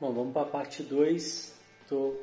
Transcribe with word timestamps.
Bom, 0.00 0.14
vamos 0.14 0.32
para 0.32 0.48
a 0.48 0.50
parte 0.50 0.82
2. 0.82 1.52
Tô... 1.86 2.16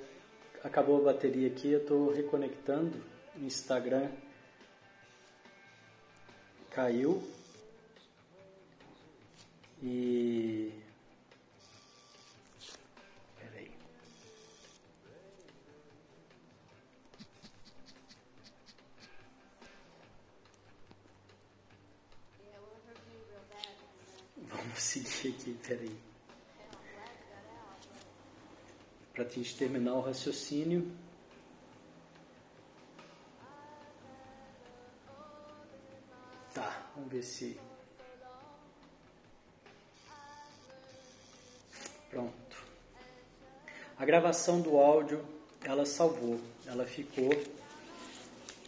Acabou 0.64 0.98
a 1.00 1.14
bateria 1.14 1.48
aqui, 1.48 1.72
eu 1.72 1.80
estou 1.80 2.12
reconectando. 2.12 3.00
O 3.36 3.46
Instagram 3.46 4.10
caiu. 6.72 7.24
E. 9.84 10.74
Peraí. 13.40 13.72
Vamos 24.36 24.82
seguir 24.82 25.36
aqui, 25.36 25.60
peraí. 25.68 26.17
Para 29.18 29.26
terminar 29.58 29.96
o 29.96 30.02
raciocínio. 30.02 30.92
Tá, 36.54 36.86
vamos 36.96 37.12
ver 37.12 37.24
se. 37.24 37.60
Pronto. 42.12 42.58
A 43.98 44.06
gravação 44.06 44.62
do 44.62 44.78
áudio 44.78 45.26
ela 45.64 45.84
salvou, 45.84 46.40
ela 46.68 46.86
ficou. 46.86 47.32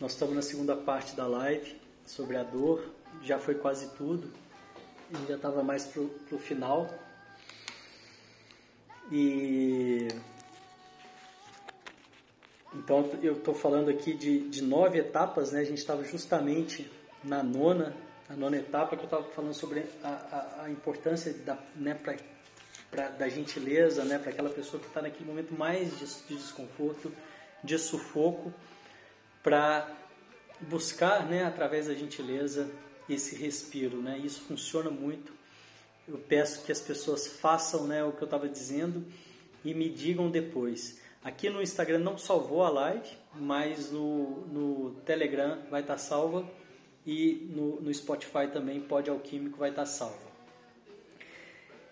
Nós 0.02 0.14
estamos 0.14 0.34
na 0.34 0.42
segunda 0.42 0.76
parte 0.76 1.16
da 1.16 1.28
live 1.28 1.80
sobre 2.08 2.38
a 2.38 2.44
dor, 2.44 2.90
já 3.22 3.38
foi 3.38 3.54
quase 3.54 3.88
tudo, 3.90 4.34
e 5.12 5.28
já 5.28 5.36
estava 5.36 5.62
mais 5.62 5.86
pro, 5.86 6.08
pro 6.28 6.40
final. 6.40 6.90
E 9.12 10.08
então 12.80 13.12
eu 13.22 13.34
estou 13.34 13.54
falando 13.54 13.90
aqui 13.90 14.14
de, 14.14 14.48
de 14.48 14.64
nove 14.64 14.98
etapas, 14.98 15.52
né? 15.52 15.60
A 15.60 15.66
gente 15.66 15.80
estava 15.80 16.02
justamente 16.06 16.90
na 17.22 17.44
nona, 17.44 17.94
a 18.30 18.34
nona 18.34 18.56
etapa 18.56 18.96
que 18.96 19.02
eu 19.02 19.06
estava 19.06 19.24
falando 19.24 19.54
sobre 19.54 19.84
a, 20.02 20.08
a, 20.08 20.64
a, 20.64 20.72
importância 20.72 21.34
da, 21.34 21.58
né, 21.76 21.94
pra, 21.94 22.16
pra, 22.90 23.10
da 23.10 23.28
gentileza, 23.28 24.06
né? 24.06 24.18
Para 24.18 24.32
aquela 24.32 24.50
pessoa 24.50 24.82
que 24.82 24.88
está 24.88 25.02
naquele 25.02 25.26
momento 25.26 25.54
mais 25.54 26.00
de, 26.00 26.06
de 26.06 26.36
desconforto, 26.42 27.12
de 27.62 27.78
sufoco, 27.78 28.54
para 29.44 29.92
buscar, 30.62 31.26
né? 31.28 31.44
Através 31.44 31.88
da 31.88 31.94
gentileza 31.94 32.72
esse 33.10 33.36
respiro, 33.36 34.02
né? 34.02 34.18
Isso 34.18 34.40
funciona 34.42 34.90
muito. 34.90 35.34
Eu 36.08 36.18
peço 36.18 36.64
que 36.64 36.72
as 36.72 36.80
pessoas 36.80 37.28
façam, 37.28 37.86
né? 37.86 38.06
O 38.06 38.14
que 38.14 38.22
eu 38.22 38.26
estava 38.26 38.48
dizendo 38.48 39.06
e 39.66 39.74
me 39.74 39.90
digam 39.90 40.32
depois 40.32 40.98
Aqui 41.24 41.50
no 41.50 41.62
Instagram 41.62 42.00
não 42.00 42.18
salvou 42.18 42.64
a 42.64 42.70
live, 42.70 43.10
mas 43.36 43.92
no, 43.92 44.48
no 44.48 44.92
Telegram 45.02 45.60
vai 45.70 45.82
estar 45.82 45.98
salva 45.98 46.46
e 47.06 47.48
no, 47.50 47.82
no 47.82 47.94
Spotify 47.94 48.48
também, 48.52 48.80
Pode 48.80 49.10
Alquímico, 49.10 49.58
vai 49.58 49.70
estar 49.70 49.86
salva. 49.86 50.30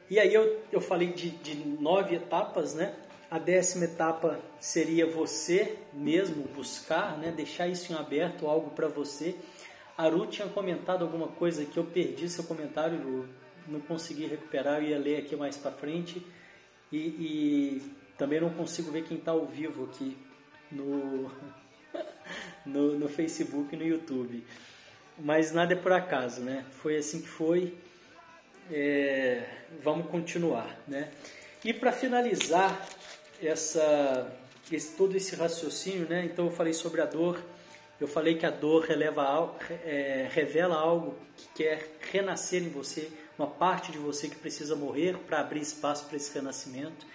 E 0.09 0.17
aí 0.17 0.33
eu, 0.33 0.61
eu 0.71 0.79
falei 0.79 1.11
de, 1.11 1.31
de 1.31 1.55
nove 1.55 2.15
etapas, 2.15 2.73
né? 2.73 2.95
A 3.29 3.37
décima 3.37 3.83
etapa 3.83 4.39
seria 4.57 5.05
você 5.05 5.77
mesmo 5.91 6.43
buscar, 6.55 7.17
né? 7.17 7.29
deixar 7.29 7.67
isso 7.67 7.91
em 7.91 7.95
aberto, 7.97 8.47
algo 8.47 8.69
para 8.69 8.87
você. 8.87 9.35
A 9.97 10.09
tinha 10.27 10.47
comentado 10.47 11.03
alguma 11.03 11.27
coisa 11.27 11.65
que 11.65 11.77
eu 11.77 11.83
perdi 11.83 12.29
seu 12.29 12.45
comentário. 12.45 13.27
Não 13.67 13.81
consegui 13.81 14.27
recuperar, 14.27 14.81
eu 14.81 14.89
ia 14.89 14.97
ler 14.97 15.17
aqui 15.17 15.35
mais 15.35 15.57
para 15.57 15.71
frente. 15.71 16.25
E, 16.89 16.97
e 16.97 17.81
também 18.17 18.41
não 18.41 18.49
consigo 18.49 18.91
ver 18.91 19.03
quem 19.03 19.17
está 19.17 19.31
ao 19.31 19.45
vivo 19.45 19.85
aqui 19.85 20.17
no, 20.71 21.31
no, 22.65 22.99
no, 22.99 23.07
Facebook 23.07 23.73
e 23.75 23.77
no 23.77 23.85
YouTube. 23.85 24.43
Mas 25.19 25.51
nada 25.51 25.73
é 25.73 25.75
por 25.75 25.91
acaso, 25.91 26.41
né? 26.41 26.65
Foi 26.71 26.97
assim 26.97 27.21
que 27.21 27.27
foi. 27.27 27.75
É, 28.71 29.47
vamos 29.83 30.09
continuar, 30.09 30.77
né? 30.87 31.11
E 31.63 31.73
para 31.73 31.91
finalizar 31.91 32.87
essa, 33.41 34.35
esse, 34.71 34.95
todo 34.95 35.15
esse 35.15 35.35
raciocínio, 35.35 36.07
né? 36.07 36.25
Então 36.25 36.45
eu 36.45 36.51
falei 36.51 36.73
sobre 36.73 37.01
a 37.01 37.05
dor. 37.05 37.41
Eu 37.99 38.07
falei 38.07 38.35
que 38.35 38.45
a 38.45 38.51
dor 38.51 38.83
releva, 38.83 39.55
é, 39.83 40.27
revela 40.31 40.75
algo 40.75 41.15
que 41.35 41.63
quer 41.63 41.97
renascer 42.11 42.61
em 42.61 42.69
você, 42.69 43.11
uma 43.37 43.47
parte 43.47 43.91
de 43.91 43.97
você 43.97 44.27
que 44.27 44.35
precisa 44.35 44.75
morrer 44.75 45.17
para 45.25 45.39
abrir 45.39 45.61
espaço 45.61 46.05
para 46.05 46.17
esse 46.17 46.31
renascimento 46.31 47.07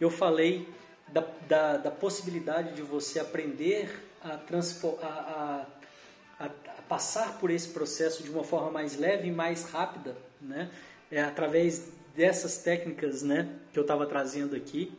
eu 0.00 0.10
falei 0.10 0.68
da, 1.08 1.24
da, 1.48 1.76
da 1.76 1.90
possibilidade 1.90 2.74
de 2.74 2.82
você 2.82 3.18
aprender 3.18 4.04
a, 4.22 4.38
a, 5.02 5.66
a, 6.38 6.44
a, 6.46 6.48
passar 6.88 7.38
por 7.38 7.50
esse 7.50 7.68
processo 7.68 8.22
de 8.22 8.30
uma 8.30 8.44
forma 8.44 8.70
mais 8.70 8.96
leve 8.96 9.28
e 9.28 9.32
mais 9.32 9.64
rápida, 9.64 10.16
né? 10.40 10.70
É, 11.10 11.22
através 11.22 11.90
dessas 12.14 12.58
técnicas 12.58 13.22
né, 13.22 13.48
que 13.72 13.78
eu 13.78 13.82
estava 13.82 14.04
trazendo 14.04 14.54
aqui, 14.54 14.92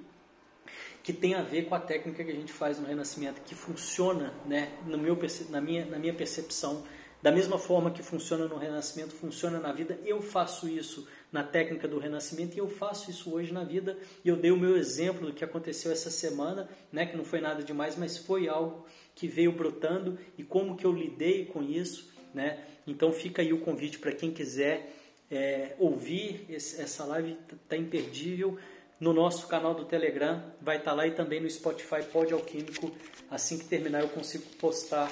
que 1.03 1.13
tem 1.13 1.35
a 1.35 1.41
ver 1.41 1.65
com 1.65 1.75
a 1.75 1.79
técnica 1.79 2.23
que 2.23 2.31
a 2.31 2.35
gente 2.35 2.51
faz 2.51 2.79
no 2.79 2.87
Renascimento, 2.87 3.41
que 3.41 3.53
funciona, 3.53 4.33
né, 4.45 4.71
no 4.85 4.97
meu, 4.97 5.17
na, 5.49 5.61
minha, 5.61 5.85
na 5.85 5.99
minha 5.99 6.13
percepção, 6.13 6.83
da 7.21 7.31
mesma 7.31 7.59
forma 7.59 7.91
que 7.91 8.01
funciona 8.01 8.47
no 8.47 8.57
Renascimento, 8.57 9.13
funciona 9.13 9.59
na 9.59 9.71
vida. 9.73 9.99
Eu 10.05 10.21
faço 10.21 10.67
isso 10.67 11.07
na 11.31 11.43
técnica 11.43 11.87
do 11.87 11.99
renascimento 11.99 12.55
e 12.55 12.59
eu 12.59 12.67
faço 12.67 13.11
isso 13.11 13.33
hoje 13.33 13.53
na 13.53 13.63
vida. 13.63 13.97
E 14.23 14.29
eu 14.29 14.35
dei 14.35 14.51
o 14.51 14.57
meu 14.57 14.75
exemplo 14.75 15.27
do 15.27 15.33
que 15.33 15.43
aconteceu 15.43 15.91
essa 15.91 16.09
semana, 16.09 16.69
né, 16.91 17.05
que 17.05 17.15
não 17.15 17.23
foi 17.23 17.39
nada 17.39 17.63
demais, 17.63 17.95
mas 17.95 18.17
foi 18.17 18.47
algo 18.47 18.85
que 19.15 19.27
veio 19.27 19.51
brotando 19.51 20.17
e 20.37 20.43
como 20.43 20.75
que 20.75 20.85
eu 20.85 20.91
lidei 20.91 21.45
com 21.45 21.61
isso, 21.61 22.11
né? 22.33 22.63
Então 22.87 23.11
fica 23.11 23.41
aí 23.41 23.51
o 23.53 23.59
convite 23.59 23.99
para 23.99 24.11
quem 24.11 24.31
quiser 24.31 24.95
é, 25.29 25.75
ouvir 25.77 26.45
esse, 26.49 26.81
essa 26.81 27.05
live, 27.05 27.37
tá 27.67 27.75
imperdível. 27.77 28.57
No 28.99 29.13
nosso 29.13 29.47
canal 29.47 29.73
do 29.73 29.85
Telegram, 29.85 30.43
vai 30.61 30.77
estar 30.77 30.91
tá 30.91 30.97
lá 30.97 31.07
e 31.07 31.11
também 31.11 31.39
no 31.39 31.49
Spotify 31.49 32.03
Pode 32.11 32.33
Alquímico. 32.33 32.91
Assim 33.29 33.57
que 33.57 33.65
terminar, 33.65 34.01
eu 34.01 34.09
consigo 34.09 34.43
postar 34.57 35.09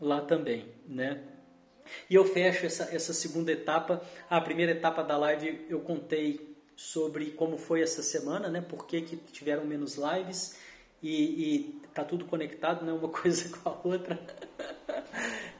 lá 0.00 0.20
também, 0.20 0.66
né? 0.88 1.22
E 2.08 2.14
eu 2.14 2.24
fecho 2.24 2.66
essa, 2.66 2.94
essa 2.94 3.12
segunda 3.12 3.52
etapa. 3.52 4.02
A 4.28 4.40
primeira 4.40 4.72
etapa 4.72 5.02
da 5.02 5.16
live 5.16 5.66
eu 5.68 5.80
contei 5.80 6.56
sobre 6.76 7.32
como 7.32 7.58
foi 7.58 7.82
essa 7.82 8.02
semana, 8.02 8.48
né? 8.48 8.60
Por 8.60 8.86
que, 8.86 9.02
que 9.02 9.16
tiveram 9.16 9.64
menos 9.64 9.96
lives 9.96 10.56
e, 11.02 11.12
e 11.12 11.80
tá 11.92 12.04
tudo 12.04 12.24
conectado, 12.24 12.84
né? 12.84 12.92
Uma 12.92 13.08
coisa 13.12 13.48
com 13.56 13.68
a 13.68 13.80
outra. 13.84 14.18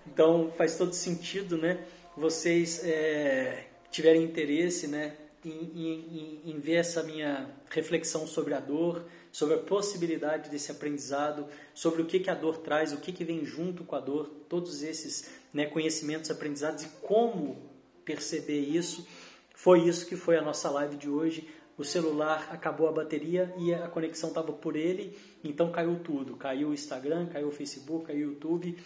então 0.07 0.53
faz 0.57 0.77
todo 0.77 0.93
sentido, 0.93 1.57
né? 1.59 1.85
Vocês 2.17 2.85
é, 2.85 3.67
tiverem 3.91 4.23
interesse, 4.23 4.87
né? 4.87 5.17
Em, 5.43 5.49
em, 5.51 6.41
em, 6.51 6.59
ver 6.59 6.75
essa 6.75 7.03
minha 7.03 7.49
reflexão 7.71 8.27
sobre 8.27 8.53
a 8.53 8.61
dor, 8.61 9.07
sobre 9.33 9.55
a 9.55 9.59
possibilidade 9.59 10.51
desse 10.51 10.71
aprendizado, 10.71 11.47
sobre 11.73 12.03
o 12.03 12.05
que, 12.05 12.21
que 12.21 12.29
a 12.29 12.35
dor 12.35 12.59
traz, 12.59 12.93
o 12.93 12.99
que, 12.99 13.11
que 13.11 13.25
vem 13.25 13.43
junto 13.43 13.83
com 13.83 13.97
a 13.97 14.01
dor, 14.01 14.29
todos 14.51 14.83
esses 14.83 15.31
né, 15.53 15.65
conhecimentos, 15.65 16.31
aprendizados 16.31 16.85
e 16.85 16.89
como 17.01 17.57
perceber 18.05 18.61
isso. 18.61 19.07
Foi 19.55 19.81
isso 19.81 20.07
que 20.07 20.17
foi 20.17 20.37
a 20.37 20.43
nossa 20.43 20.69
live 20.71 20.97
de 20.97 21.09
hoje. 21.09 21.49
O 21.79 21.85
celular 21.85 22.49
acabou 22.53 22.89
a 22.89 22.93
bateria 22.93 23.55
e 23.57 23.73
a 23.73 23.89
conexão 23.89 24.29
estava 24.29 24.53
por 24.53 24.77
ele, 24.77 25.17
então 25.43 25.71
caiu 25.71 25.99
tudo. 26.05 26.37
Caiu 26.37 26.69
o 26.69 26.75
Instagram, 26.75 27.27
caiu 27.27 27.49
o 27.49 27.53
Facebook, 27.53 28.07
caiu 28.07 28.29
o 28.29 28.33
YouTube 28.33 28.77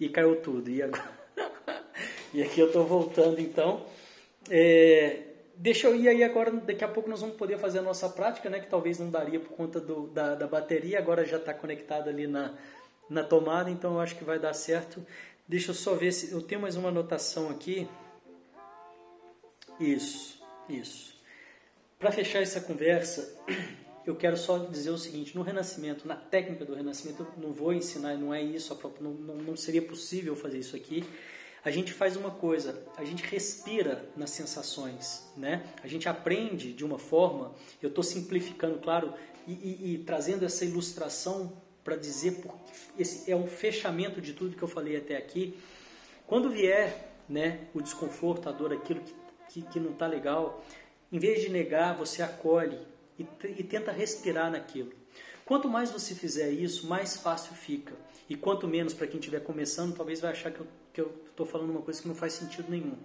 e 0.00 0.08
caiu 0.08 0.40
tudo. 0.40 0.68
E, 0.68 0.82
agora... 0.82 1.12
e 2.34 2.42
aqui 2.42 2.58
eu 2.58 2.66
estou 2.66 2.84
voltando 2.84 3.40
então. 3.40 3.86
É... 4.50 5.31
Deixa 5.62 5.86
eu 5.86 5.94
ir 5.94 6.08
aí 6.08 6.24
agora, 6.24 6.50
daqui 6.50 6.82
a 6.82 6.88
pouco 6.88 7.08
nós 7.08 7.20
vamos 7.20 7.36
poder 7.36 7.56
fazer 7.56 7.78
a 7.78 7.82
nossa 7.82 8.08
prática, 8.08 8.50
né? 8.50 8.58
Que 8.58 8.66
talvez 8.66 8.98
não 8.98 9.08
daria 9.08 9.38
por 9.38 9.52
conta 9.52 9.78
do, 9.78 10.08
da, 10.08 10.34
da 10.34 10.48
bateria, 10.48 10.98
agora 10.98 11.24
já 11.24 11.36
está 11.36 11.54
conectada 11.54 12.10
ali 12.10 12.26
na, 12.26 12.52
na 13.08 13.22
tomada, 13.22 13.70
então 13.70 13.94
eu 13.94 14.00
acho 14.00 14.16
que 14.16 14.24
vai 14.24 14.40
dar 14.40 14.54
certo. 14.54 15.06
Deixa 15.46 15.70
eu 15.70 15.74
só 15.76 15.94
ver 15.94 16.10
se 16.10 16.32
eu 16.32 16.42
tenho 16.42 16.60
mais 16.60 16.74
uma 16.74 16.88
anotação 16.88 17.48
aqui. 17.48 17.88
Isso, 19.78 20.42
isso. 20.68 21.14
Para 21.96 22.10
fechar 22.10 22.42
essa 22.42 22.60
conversa, 22.60 23.32
eu 24.04 24.16
quero 24.16 24.36
só 24.36 24.58
dizer 24.58 24.90
o 24.90 24.98
seguinte: 24.98 25.36
no 25.36 25.42
Renascimento, 25.42 26.08
na 26.08 26.16
técnica 26.16 26.64
do 26.64 26.74
Renascimento, 26.74 27.22
eu 27.22 27.40
não 27.40 27.52
vou 27.52 27.72
ensinar, 27.72 28.16
não 28.16 28.34
é 28.34 28.42
isso, 28.42 28.76
não, 29.00 29.12
não, 29.12 29.34
não 29.36 29.56
seria 29.56 29.80
possível 29.80 30.34
fazer 30.34 30.58
isso 30.58 30.74
aqui. 30.74 31.04
A 31.64 31.70
gente 31.70 31.92
faz 31.92 32.16
uma 32.16 32.30
coisa, 32.30 32.84
a 32.96 33.04
gente 33.04 33.22
respira 33.22 34.04
nas 34.16 34.30
sensações, 34.30 35.30
né? 35.36 35.64
A 35.82 35.86
gente 35.86 36.08
aprende 36.08 36.72
de 36.72 36.84
uma 36.84 36.98
forma, 36.98 37.54
eu 37.80 37.88
estou 37.88 38.02
simplificando, 38.02 38.78
claro, 38.80 39.14
e, 39.46 39.52
e, 39.52 39.94
e 39.94 39.98
trazendo 39.98 40.44
essa 40.44 40.64
ilustração 40.64 41.52
para 41.84 41.94
dizer 41.94 42.40
porque 42.42 42.72
esse 42.98 43.30
é 43.30 43.36
um 43.36 43.46
fechamento 43.46 44.20
de 44.20 44.32
tudo 44.32 44.56
que 44.56 44.62
eu 44.62 44.68
falei 44.68 44.96
até 44.96 45.16
aqui. 45.16 45.56
Quando 46.26 46.50
vier 46.50 47.12
né, 47.28 47.60
o 47.72 47.80
desconforto, 47.80 48.48
a 48.48 48.52
dor, 48.52 48.72
aquilo 48.72 49.00
que, 49.00 49.14
que, 49.48 49.62
que 49.62 49.80
não 49.80 49.92
está 49.92 50.06
legal, 50.06 50.64
em 51.12 51.18
vez 51.18 51.42
de 51.42 51.48
negar, 51.48 51.96
você 51.96 52.22
acolhe 52.22 52.78
e, 53.16 53.26
e 53.44 53.62
tenta 53.62 53.92
respirar 53.92 54.50
naquilo. 54.50 54.92
Quanto 55.44 55.68
mais 55.68 55.90
você 55.90 56.14
fizer 56.14 56.50
isso, 56.50 56.88
mais 56.88 57.16
fácil 57.16 57.54
fica. 57.54 57.94
E 58.28 58.36
quanto 58.36 58.66
menos, 58.66 58.94
para 58.94 59.06
quem 59.06 59.20
estiver 59.20 59.40
começando, 59.40 59.94
talvez 59.94 60.20
vai 60.20 60.32
achar 60.32 60.50
que 60.50 60.60
eu 60.60 60.66
estou 61.00 61.46
falando 61.46 61.70
uma 61.70 61.82
coisa 61.82 62.02
que 62.02 62.08
não 62.08 62.14
faz 62.14 62.34
sentido 62.34 62.70
nenhum. 62.70 62.96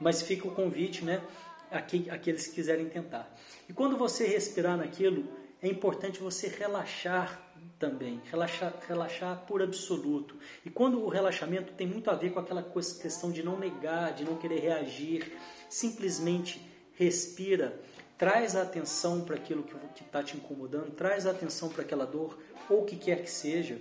Mas 0.00 0.22
fica 0.22 0.48
o 0.48 0.50
convite, 0.50 1.04
né? 1.04 1.22
Aqueles 1.70 2.46
que 2.46 2.54
quiserem 2.54 2.88
tentar. 2.88 3.32
E 3.68 3.72
quando 3.72 3.96
você 3.96 4.26
respirar 4.26 4.76
naquilo, 4.76 5.28
é 5.62 5.68
importante 5.68 6.20
você 6.20 6.48
relaxar 6.48 7.40
também, 7.78 8.20
relaxar, 8.30 8.74
relaxar 8.86 9.44
por 9.46 9.62
absoluto. 9.62 10.36
E 10.64 10.70
quando 10.70 11.02
o 11.02 11.08
relaxamento 11.08 11.72
tem 11.72 11.86
muito 11.86 12.10
a 12.10 12.14
ver 12.14 12.32
com 12.32 12.40
aquela 12.40 12.62
questão 12.62 13.30
de 13.30 13.42
não 13.42 13.58
negar, 13.58 14.12
de 14.14 14.24
não 14.24 14.36
querer 14.36 14.60
reagir, 14.60 15.32
simplesmente 15.68 16.60
respira, 16.92 17.80
traz 18.16 18.54
a 18.54 18.62
atenção 18.62 19.22
para 19.24 19.36
aquilo 19.36 19.62
que 19.62 20.04
está 20.04 20.22
te 20.22 20.36
incomodando, 20.36 20.92
traz 20.92 21.26
a 21.26 21.30
atenção 21.30 21.68
para 21.68 21.82
aquela 21.82 22.06
dor, 22.06 22.38
ou 22.68 22.82
o 22.82 22.84
que 22.84 22.96
quer 22.96 23.22
que 23.22 23.30
seja, 23.30 23.80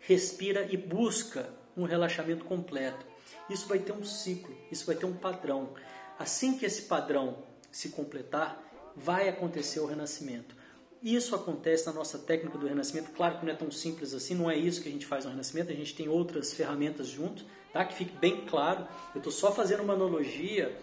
respira 0.00 0.66
e 0.70 0.76
busca 0.76 1.48
um 1.76 1.84
relaxamento 1.84 2.44
completo. 2.44 3.06
Isso 3.48 3.66
vai 3.66 3.78
ter 3.78 3.92
um 3.92 4.04
ciclo, 4.04 4.56
isso 4.70 4.86
vai 4.86 4.96
ter 4.96 5.06
um 5.06 5.14
padrão. 5.14 5.74
Assim 6.18 6.56
que 6.56 6.66
esse 6.66 6.82
padrão 6.82 7.38
se 7.70 7.90
completar, 7.90 8.62
vai 8.96 9.28
acontecer 9.28 9.80
o 9.80 9.86
renascimento. 9.86 10.54
Isso 11.02 11.34
acontece 11.34 11.86
na 11.86 11.92
nossa 11.92 12.18
técnica 12.18 12.58
do 12.58 12.66
renascimento. 12.66 13.10
Claro 13.12 13.38
que 13.38 13.46
não 13.46 13.52
é 13.52 13.56
tão 13.56 13.70
simples 13.70 14.12
assim, 14.12 14.34
não 14.34 14.50
é 14.50 14.56
isso 14.56 14.82
que 14.82 14.88
a 14.88 14.92
gente 14.92 15.06
faz 15.06 15.24
no 15.24 15.30
renascimento, 15.30 15.72
a 15.72 15.74
gente 15.74 15.94
tem 15.94 16.08
outras 16.08 16.52
ferramentas 16.52 17.06
junto, 17.06 17.44
tá? 17.72 17.84
que 17.84 17.94
fique 17.94 18.16
bem 18.18 18.44
claro. 18.44 18.86
Eu 19.14 19.18
estou 19.18 19.32
só 19.32 19.52
fazendo 19.52 19.82
uma 19.82 19.94
analogia 19.94 20.76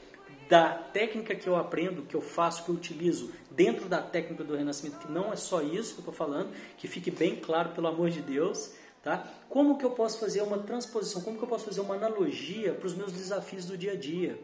da 0.50 0.70
técnica 0.70 1.36
que 1.36 1.48
eu 1.48 1.56
aprendo, 1.56 2.04
que 2.04 2.16
eu 2.16 2.22
faço, 2.22 2.64
que 2.64 2.70
eu 2.70 2.76
utilizo 2.76 3.32
dentro 3.52 3.88
da 3.88 4.02
técnica 4.02 4.44
do 4.44 4.56
renascimento, 4.56 4.98
que 5.00 5.12
não 5.12 5.32
é 5.32 5.36
só 5.36 5.62
isso 5.62 5.94
que 5.94 6.00
eu 6.00 6.12
estou 6.12 6.14
falando, 6.14 6.52
que 6.78 6.88
fique 6.88 7.12
bem 7.12 7.36
claro, 7.36 7.70
pelo 7.70 7.88
amor 7.88 8.10
de 8.10 8.22
Deus. 8.22 8.72
Tá? 9.08 9.26
Como 9.48 9.78
que 9.78 9.86
eu 9.86 9.92
posso 9.92 10.20
fazer 10.20 10.42
uma 10.42 10.58
transposição, 10.58 11.22
como 11.22 11.38
que 11.38 11.44
eu 11.46 11.48
posso 11.48 11.64
fazer 11.64 11.80
uma 11.80 11.96
analogia 11.96 12.74
para 12.74 12.86
os 12.86 12.94
meus 12.94 13.14
desafios 13.14 13.64
do 13.64 13.78
dia 13.78 13.94
a 13.94 13.96
dia? 13.96 14.38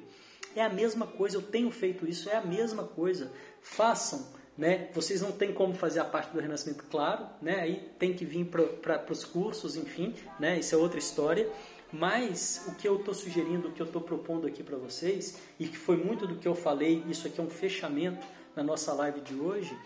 É 0.55 0.63
a 0.63 0.69
mesma 0.69 1.05
coisa, 1.05 1.35
eu 1.35 1.41
tenho 1.41 1.69
feito 1.69 2.07
isso, 2.07 2.29
é 2.29 2.37
a 2.37 2.41
mesma 2.41 2.85
coisa. 2.85 3.29
Façam 3.61 4.25
né? 4.57 4.87
Vocês 4.93 5.19
não 5.19 5.33
têm 5.33 5.51
como 5.51 5.73
fazer 5.73 5.99
a 5.99 6.05
parte 6.05 6.31
do 6.31 6.39
renascimento, 6.39 6.85
claro, 6.89 7.25
né? 7.41 7.59
Aí 7.59 7.89
tem 7.99 8.13
que 8.13 8.23
vir 8.23 8.45
para 8.45 9.11
os 9.11 9.25
cursos, 9.25 9.75
enfim, 9.75 10.15
né? 10.39 10.59
Isso 10.59 10.73
é 10.75 10.77
outra 10.77 10.99
história. 10.99 11.49
Mas 11.91 12.63
o 12.67 12.75
que 12.75 12.87
eu 12.87 12.97
estou 12.97 13.13
sugerindo, 13.13 13.67
o 13.67 13.71
que 13.71 13.81
eu 13.81 13.85
estou 13.85 14.01
propondo 14.01 14.47
aqui 14.47 14.63
para 14.63 14.77
vocês, 14.77 15.39
e 15.59 15.67
que 15.67 15.77
foi 15.77 15.97
muito 15.97 16.25
do 16.25 16.35
que 16.35 16.47
eu 16.47 16.55
falei, 16.55 17.03
isso 17.09 17.27
aqui 17.27 17.41
é 17.41 17.43
um 17.43 17.49
fechamento 17.49 18.25
na 18.55 18.63
nossa 18.63 18.93
live 18.93 19.19
de 19.21 19.35
hoje, 19.35 19.77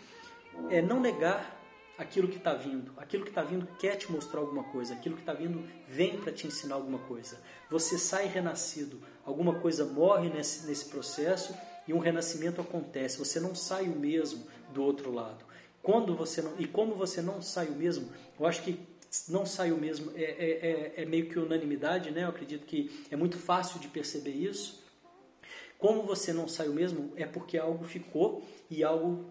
é 0.69 0.81
não 0.81 0.99
negar 0.99 1.56
aquilo 1.97 2.27
que 2.27 2.37
está 2.37 2.53
vindo. 2.53 2.91
Aquilo 2.97 3.23
que 3.23 3.29
está 3.29 3.41
vindo 3.41 3.67
quer 3.79 3.95
te 3.95 4.11
mostrar 4.11 4.39
alguma 4.39 4.63
coisa, 4.65 4.93
aquilo 4.93 5.15
que 5.15 5.21
está 5.21 5.33
vindo 5.33 5.63
vem 5.87 6.19
para 6.19 6.31
te 6.31 6.45
ensinar 6.45 6.75
alguma 6.75 6.99
coisa. 6.99 7.39
Você 7.69 7.97
sai 7.97 8.27
renascido, 8.27 9.01
alguma 9.25 9.59
coisa 9.59 9.85
morre 9.85 10.29
nesse, 10.29 10.67
nesse 10.67 10.85
processo 10.85 11.55
e 11.87 11.93
um 11.93 11.99
renascimento 11.99 12.61
acontece. 12.61 13.17
Você 13.17 13.39
não 13.39 13.55
sai 13.55 13.85
o 13.85 13.95
mesmo 13.95 14.45
do 14.73 14.83
outro 14.83 15.11
lado. 15.11 15.45
Quando 15.81 16.15
você 16.15 16.41
não, 16.41 16.53
e 16.59 16.67
como 16.67 16.95
você 16.95 17.21
não 17.21 17.41
sai 17.41 17.67
o 17.67 17.75
mesmo, 17.75 18.09
eu 18.39 18.45
acho 18.45 18.61
que 18.61 18.79
não 19.29 19.45
sai 19.45 19.71
o 19.71 19.77
mesmo 19.77 20.11
é, 20.15 20.23
é, 20.23 20.93
é, 20.97 21.01
é 21.03 21.05
meio 21.05 21.29
que 21.29 21.39
unanimidade, 21.39 22.11
né? 22.11 22.23
Eu 22.23 22.29
acredito 22.29 22.65
que 22.65 23.05
é 23.09 23.15
muito 23.15 23.37
fácil 23.37 23.79
de 23.79 23.87
perceber 23.87 24.31
isso. 24.31 24.85
Como 25.77 26.03
você 26.03 26.33
não 26.33 26.47
sai 26.47 26.67
o 26.67 26.73
mesmo 26.73 27.13
é 27.15 27.25
porque 27.25 27.57
algo 27.57 27.85
ficou 27.85 28.43
e 28.69 28.83
algo 28.83 29.25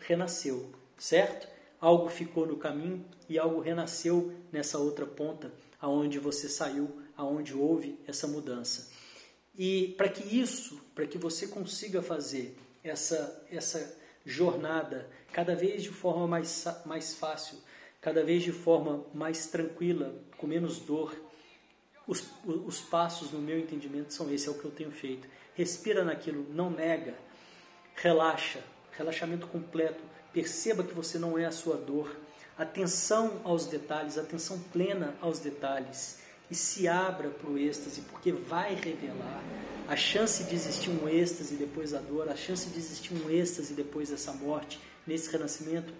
renasceu, 0.00 0.72
certo? 0.98 1.46
Algo 1.80 2.08
ficou 2.08 2.46
no 2.46 2.56
caminho 2.56 3.04
e 3.28 3.38
algo 3.38 3.60
renasceu 3.60 4.32
nessa 4.52 4.78
outra 4.78 5.06
ponta, 5.06 5.52
aonde 5.80 6.18
você 6.18 6.48
saiu, 6.48 7.00
aonde 7.16 7.54
houve 7.54 7.98
essa 8.06 8.26
mudança. 8.26 8.90
E 9.56 9.94
para 9.96 10.08
que 10.08 10.22
isso, 10.38 10.80
para 10.94 11.06
que 11.06 11.16
você 11.16 11.46
consiga 11.48 12.02
fazer 12.02 12.56
essa, 12.84 13.46
essa 13.50 13.96
jornada 14.24 15.08
cada 15.32 15.54
vez 15.54 15.82
de 15.82 15.90
forma 15.90 16.26
mais, 16.26 16.66
mais 16.84 17.14
fácil, 17.14 17.58
cada 18.00 18.22
vez 18.24 18.42
de 18.42 18.52
forma 18.52 19.04
mais 19.14 19.46
tranquila, 19.46 20.14
com 20.36 20.46
menos 20.46 20.78
dor, 20.80 21.14
os, 22.06 22.26
os 22.44 22.80
passos, 22.80 23.30
no 23.30 23.38
meu 23.38 23.58
entendimento, 23.58 24.12
são 24.12 24.32
esses, 24.32 24.48
é 24.48 24.50
o 24.50 24.58
que 24.58 24.64
eu 24.64 24.70
tenho 24.70 24.90
feito. 24.90 25.28
Respira 25.54 26.04
naquilo, 26.04 26.46
não 26.52 26.70
nega, 26.70 27.14
relaxa, 27.94 28.60
relaxamento 28.92 29.46
completo, 29.46 30.02
perceba 30.32 30.82
que 30.82 30.94
você 30.94 31.18
não 31.18 31.38
é 31.38 31.44
a 31.44 31.52
sua 31.52 31.76
dor, 31.76 32.14
atenção 32.56 33.40
aos 33.44 33.66
detalhes, 33.66 34.18
atenção 34.18 34.58
plena 34.72 35.14
aos 35.20 35.38
detalhes 35.38 36.18
e 36.50 36.54
se 36.54 36.88
abra 36.88 37.30
para 37.30 37.48
o 37.48 37.56
êxtase, 37.56 38.02
porque 38.02 38.32
vai 38.32 38.74
revelar 38.74 39.42
a 39.88 39.96
chance 39.96 40.44
de 40.44 40.54
existir 40.54 40.90
um 40.90 41.08
êxtase 41.08 41.54
depois 41.56 41.92
da 41.92 42.00
dor, 42.00 42.28
a 42.28 42.36
chance 42.36 42.68
de 42.68 42.78
existir 42.78 43.14
um 43.14 43.30
êxtase 43.30 43.74
depois 43.74 44.10
dessa 44.10 44.32
morte, 44.32 44.80
nesse 45.06 45.30
renascimento, 45.30 45.92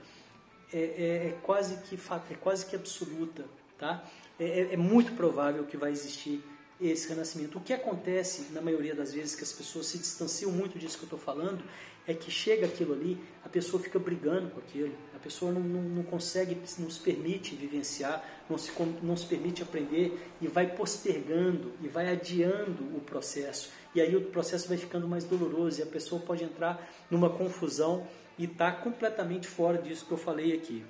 é, 0.72 0.78
é, 0.78 1.28
é 1.28 1.38
quase, 1.42 1.76
que, 1.82 1.98
é 2.30 2.34
quase 2.36 2.66
que 2.66 2.76
absoluta. 2.76 3.44
Tá? 3.78 4.04
É, 4.38 4.44
é, 4.44 4.74
é 4.74 4.76
muito 4.76 5.12
provável 5.12 5.64
que 5.64 5.76
vai 5.76 5.90
existir 5.90 6.44
esse 6.80 7.08
renascimento. 7.08 7.58
O 7.58 7.60
que 7.60 7.72
acontece, 7.72 8.52
na 8.52 8.60
maioria 8.60 8.94
das 8.94 9.12
vezes, 9.12 9.34
que 9.34 9.42
as 9.42 9.52
pessoas 9.52 9.86
se 9.86 9.98
distanciam 9.98 10.50
muito 10.50 10.78
disso 10.78 10.96
que 10.96 11.04
eu 11.04 11.06
estou 11.06 11.18
falando, 11.18 11.62
é 12.10 12.14
que 12.14 12.30
chega 12.30 12.66
aquilo 12.66 12.92
ali, 12.92 13.18
a 13.44 13.48
pessoa 13.48 13.82
fica 13.82 13.98
brigando 13.98 14.50
com 14.50 14.58
aquilo, 14.58 14.92
a 15.14 15.18
pessoa 15.18 15.52
não, 15.52 15.60
não, 15.60 15.82
não 15.82 16.02
consegue, 16.02 16.56
não 16.78 16.90
se 16.90 17.00
permite 17.00 17.54
vivenciar, 17.54 18.24
não 18.48 18.58
se, 18.58 18.72
não 19.02 19.16
se 19.16 19.26
permite 19.26 19.62
aprender 19.62 20.18
e 20.40 20.48
vai 20.48 20.74
postergando 20.74 21.72
e 21.80 21.88
vai 21.88 22.10
adiando 22.10 22.82
o 22.96 23.00
processo. 23.00 23.70
E 23.94 24.00
aí 24.00 24.16
o 24.16 24.22
processo 24.22 24.68
vai 24.68 24.76
ficando 24.76 25.06
mais 25.06 25.24
doloroso 25.24 25.80
e 25.80 25.82
a 25.82 25.86
pessoa 25.86 26.20
pode 26.20 26.44
entrar 26.44 26.90
numa 27.10 27.30
confusão 27.30 28.06
e 28.38 28.44
estar 28.44 28.72
tá 28.72 28.80
completamente 28.80 29.46
fora 29.46 29.78
disso 29.78 30.06
que 30.06 30.12
eu 30.12 30.18
falei 30.18 30.52
aqui. 30.52 30.84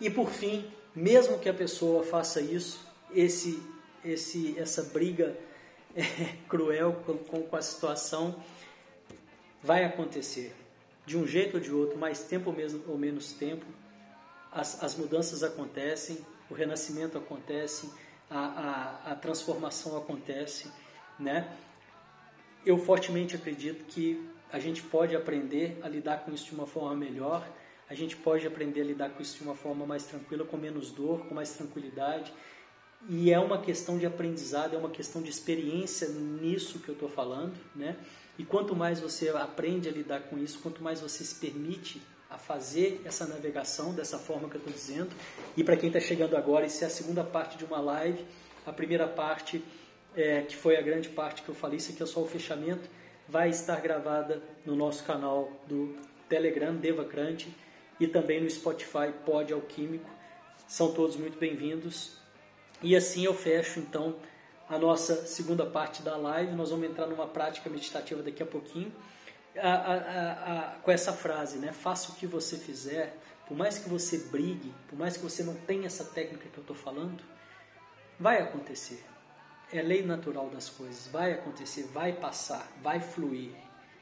E 0.00 0.08
por 0.08 0.30
fim, 0.30 0.64
mesmo 0.94 1.38
que 1.38 1.48
a 1.48 1.54
pessoa 1.54 2.02
faça 2.02 2.40
isso, 2.40 2.86
esse, 3.12 3.62
esse, 4.04 4.58
essa 4.58 4.82
briga 4.84 5.36
é, 5.94 6.36
cruel 6.48 7.02
com, 7.04 7.42
com 7.42 7.56
a 7.56 7.62
situação 7.62 8.42
vai 9.62 9.84
acontecer. 9.84 10.54
De 11.06 11.16
um 11.16 11.26
jeito 11.26 11.54
ou 11.54 11.60
de 11.60 11.72
outro, 11.72 11.98
mais 11.98 12.22
tempo 12.22 12.54
ou, 12.86 12.98
menos 12.98 13.32
tempo, 13.32 13.64
as, 14.52 14.82
as 14.82 14.96
mudanças 14.96 15.42
acontecem, 15.42 16.18
o 16.48 16.54
renascimento 16.54 17.16
acontece, 17.18 17.90
a, 18.28 18.38
a, 19.06 19.12
a 19.12 19.14
transformação 19.14 19.96
acontece, 19.96 20.70
né? 21.18 21.56
Eu 22.64 22.78
fortemente 22.78 23.34
acredito 23.34 23.84
que 23.84 24.28
a 24.52 24.58
gente 24.58 24.82
pode 24.82 25.16
aprender 25.16 25.78
a 25.82 25.88
lidar 25.88 26.24
com 26.24 26.32
isso 26.32 26.46
de 26.46 26.54
uma 26.54 26.66
forma 26.66 26.94
melhor, 26.94 27.48
a 27.88 27.94
gente 27.94 28.16
pode 28.16 28.46
aprender 28.46 28.82
a 28.82 28.84
lidar 28.84 29.10
com 29.10 29.20
isso 29.20 29.36
de 29.36 29.42
uma 29.42 29.56
forma 29.56 29.84
mais 29.84 30.04
tranquila, 30.04 30.44
com 30.44 30.56
menos 30.56 30.92
dor, 30.92 31.26
com 31.26 31.34
mais 31.34 31.50
tranquilidade. 31.54 32.32
E 33.08 33.32
é 33.32 33.38
uma 33.40 33.60
questão 33.60 33.98
de 33.98 34.06
aprendizado, 34.06 34.74
é 34.74 34.78
uma 34.78 34.90
questão 34.90 35.20
de 35.20 35.30
experiência 35.30 36.08
nisso 36.08 36.78
que 36.78 36.88
eu 36.88 36.92
estou 36.92 37.08
falando, 37.08 37.54
né? 37.74 37.96
E 38.40 38.44
quanto 38.46 38.74
mais 38.74 38.98
você 38.98 39.28
aprende 39.28 39.86
a 39.86 39.92
lidar 39.92 40.20
com 40.20 40.38
isso, 40.38 40.60
quanto 40.60 40.82
mais 40.82 40.98
você 40.98 41.22
se 41.22 41.34
permite 41.34 42.00
a 42.30 42.38
fazer 42.38 43.02
essa 43.04 43.26
navegação 43.26 43.92
dessa 43.92 44.18
forma 44.18 44.48
que 44.48 44.54
eu 44.54 44.60
estou 44.60 44.72
dizendo. 44.72 45.10
E 45.58 45.62
para 45.62 45.76
quem 45.76 45.88
está 45.88 46.00
chegando 46.00 46.34
agora, 46.34 46.64
isso 46.64 46.82
é 46.82 46.86
a 46.86 46.90
segunda 46.90 47.22
parte 47.22 47.58
de 47.58 47.66
uma 47.66 47.78
live. 47.82 48.24
A 48.64 48.72
primeira 48.72 49.06
parte, 49.06 49.62
é, 50.16 50.40
que 50.40 50.56
foi 50.56 50.78
a 50.78 50.80
grande 50.80 51.10
parte 51.10 51.42
que 51.42 51.50
eu 51.50 51.54
falei, 51.54 51.76
isso 51.76 51.92
aqui 51.92 52.02
é 52.02 52.06
só 52.06 52.22
o 52.22 52.26
fechamento, 52.26 52.88
vai 53.28 53.50
estar 53.50 53.78
gravada 53.82 54.42
no 54.64 54.74
nosso 54.74 55.04
canal 55.04 55.52
do 55.68 55.94
Telegram, 56.26 56.74
Devacrante, 56.74 57.54
e 58.00 58.06
também 58.06 58.40
no 58.40 58.48
Spotify, 58.48 59.12
Pod 59.26 59.52
Alquímico. 59.52 60.08
São 60.66 60.94
todos 60.94 61.14
muito 61.14 61.38
bem-vindos. 61.38 62.16
E 62.82 62.96
assim 62.96 63.22
eu 63.22 63.34
fecho, 63.34 63.80
então, 63.80 64.16
a 64.70 64.78
nossa 64.78 65.26
segunda 65.26 65.66
parte 65.66 66.00
da 66.00 66.16
live. 66.16 66.52
Nós 66.52 66.70
vamos 66.70 66.88
entrar 66.88 67.08
numa 67.08 67.26
prática 67.26 67.68
meditativa 67.68 68.22
daqui 68.22 68.42
a 68.42 68.46
pouquinho. 68.46 68.92
A, 69.58 69.68
a, 69.68 69.94
a, 69.96 70.74
com 70.76 70.92
essa 70.92 71.12
frase, 71.12 71.58
né? 71.58 71.72
Faça 71.72 72.12
o 72.12 72.14
que 72.14 72.24
você 72.24 72.56
fizer, 72.56 73.18
por 73.48 73.56
mais 73.56 73.80
que 73.80 73.88
você 73.88 74.16
brigue, 74.16 74.72
por 74.88 74.96
mais 74.96 75.16
que 75.16 75.22
você 75.24 75.42
não 75.42 75.54
tenha 75.54 75.86
essa 75.86 76.04
técnica 76.04 76.48
que 76.48 76.56
eu 76.56 76.60
estou 76.60 76.76
falando, 76.76 77.20
vai 78.18 78.40
acontecer. 78.40 79.04
É 79.72 79.82
lei 79.82 80.04
natural 80.04 80.48
das 80.50 80.68
coisas, 80.68 81.08
vai 81.08 81.32
acontecer, 81.32 81.82
vai 81.92 82.12
passar, 82.12 82.70
vai 82.80 83.00
fluir, 83.00 83.50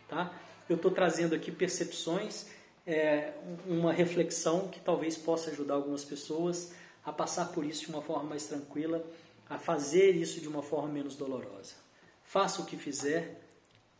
tá? 0.06 0.34
Eu 0.68 0.76
estou 0.76 0.90
trazendo 0.90 1.34
aqui 1.34 1.50
percepções, 1.50 2.46
é, 2.86 3.32
uma 3.66 3.92
reflexão 3.92 4.68
que 4.68 4.80
talvez 4.80 5.16
possa 5.16 5.50
ajudar 5.50 5.74
algumas 5.74 6.04
pessoas 6.04 6.72
a 7.02 7.10
passar 7.10 7.46
por 7.46 7.64
isso 7.64 7.86
de 7.86 7.90
uma 7.90 8.02
forma 8.02 8.24
mais 8.24 8.44
tranquila 8.44 9.02
a 9.48 9.58
fazer 9.58 10.10
isso 10.16 10.40
de 10.40 10.48
uma 10.48 10.62
forma 10.62 10.88
menos 10.88 11.16
dolorosa. 11.16 11.74
Faça 12.24 12.60
o 12.60 12.66
que 12.66 12.76
fizer, 12.76 13.40